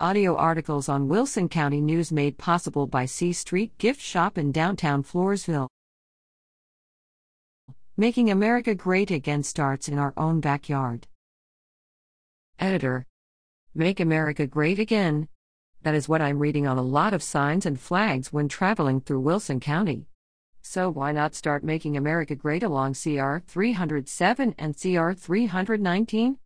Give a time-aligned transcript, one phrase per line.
[0.00, 5.04] Audio articles on Wilson County News made possible by C Street Gift Shop in downtown
[5.04, 5.68] Floresville.
[7.96, 11.06] Making America Great Again starts in our own backyard.
[12.58, 13.06] Editor
[13.72, 15.28] Make America Great Again.
[15.82, 19.20] That is what I'm reading on a lot of signs and flags when traveling through
[19.20, 20.08] Wilson County.
[20.60, 26.38] So why not start making America great along CR 307 and CR 319?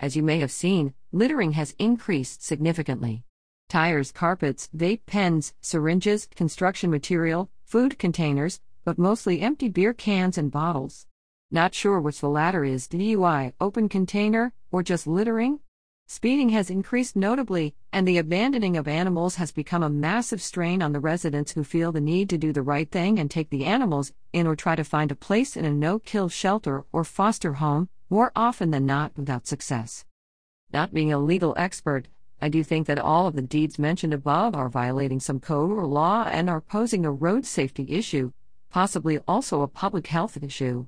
[0.00, 3.22] As you may have seen, littering has increased significantly.
[3.68, 10.50] Tires, carpets, vape pens, syringes, construction material, food containers, but mostly empty beer cans and
[10.50, 11.06] bottles.
[11.50, 15.60] Not sure which the latter is DUI, open container, or just littering?
[16.06, 20.92] Speeding has increased notably, and the abandoning of animals has become a massive strain on
[20.92, 24.12] the residents who feel the need to do the right thing and take the animals
[24.32, 27.88] in or try to find a place in a no kill shelter or foster home,
[28.10, 30.04] more often than not without success.
[30.72, 32.08] Not being a legal expert,
[32.40, 35.86] I do think that all of the deeds mentioned above are violating some code or
[35.86, 38.32] law and are posing a road safety issue,
[38.70, 40.86] possibly also a public health issue.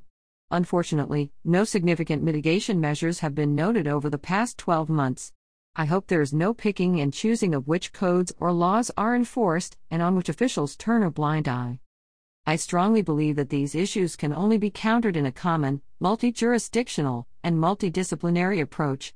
[0.50, 5.32] Unfortunately, no significant mitigation measures have been noted over the past 12 months.
[5.76, 9.76] I hope there is no picking and choosing of which codes or laws are enforced
[9.90, 11.80] and on which officials turn a blind eye.
[12.46, 17.26] I strongly believe that these issues can only be countered in a common, multi jurisdictional,
[17.42, 19.12] and multidisciplinary approach.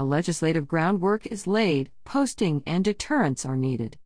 [0.00, 3.98] The legislative groundwork is laid, posting and deterrence are needed.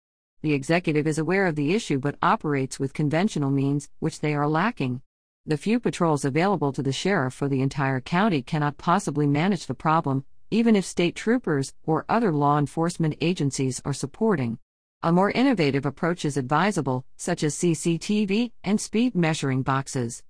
[0.43, 4.49] The executive is aware of the issue but operates with conventional means, which they are
[4.49, 5.03] lacking.
[5.47, 9.75] The few patrols available to the sheriff for the entire county cannot possibly manage the
[9.75, 14.59] problem, even if state troopers or other law enforcement agencies are supporting.
[15.05, 20.25] A more innovative approach is advisable, such as CCTV and speed measuring boxes.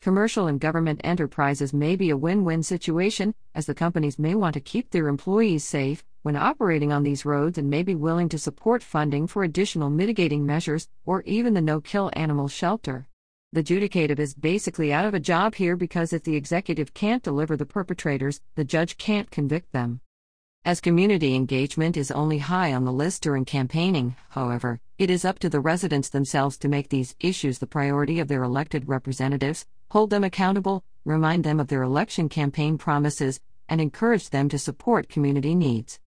[0.00, 4.54] Commercial and government enterprises may be a win win situation, as the companies may want
[4.54, 8.38] to keep their employees safe when operating on these roads and may be willing to
[8.38, 13.08] support funding for additional mitigating measures or even the no kill animal shelter.
[13.52, 17.56] The judicative is basically out of a job here because if the executive can't deliver
[17.56, 20.00] the perpetrators, the judge can't convict them.
[20.64, 25.38] As community engagement is only high on the list during campaigning, however, it is up
[25.38, 30.10] to the residents themselves to make these issues the priority of their elected representatives, hold
[30.10, 35.54] them accountable, remind them of their election campaign promises, and encourage them to support community
[35.54, 36.00] needs.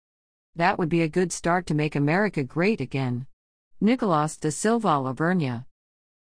[0.56, 3.26] That would be a good start to make America great again.
[3.80, 5.66] Nicolas de Silva La Vernia